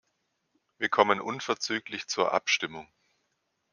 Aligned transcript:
Wir 0.79 0.89
kommen 0.89 1.21
unverzüglich 1.21 2.07
zur 2.07 2.33
Abstimmung. 2.33 2.87